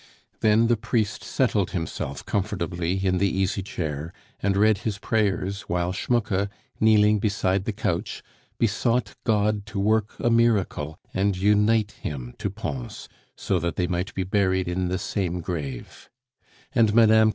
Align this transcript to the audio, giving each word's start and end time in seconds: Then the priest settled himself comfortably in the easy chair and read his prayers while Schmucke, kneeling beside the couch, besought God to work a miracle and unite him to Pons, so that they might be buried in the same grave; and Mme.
Then 0.39 0.65
the 0.65 0.77
priest 0.77 1.23
settled 1.23 1.69
himself 1.77 2.25
comfortably 2.25 3.05
in 3.05 3.19
the 3.19 3.29
easy 3.29 3.61
chair 3.61 4.11
and 4.41 4.57
read 4.57 4.79
his 4.79 4.97
prayers 4.97 5.61
while 5.69 5.91
Schmucke, 5.93 6.49
kneeling 6.79 7.19
beside 7.19 7.65
the 7.65 7.71
couch, 7.71 8.23
besought 8.57 9.13
God 9.25 9.63
to 9.67 9.79
work 9.79 10.15
a 10.19 10.31
miracle 10.31 10.97
and 11.13 11.37
unite 11.37 11.91
him 11.91 12.33
to 12.39 12.49
Pons, 12.49 13.09
so 13.37 13.59
that 13.59 13.75
they 13.75 13.85
might 13.85 14.11
be 14.15 14.23
buried 14.23 14.67
in 14.67 14.87
the 14.87 14.97
same 14.97 15.39
grave; 15.39 16.09
and 16.73 16.95
Mme. 16.95 17.29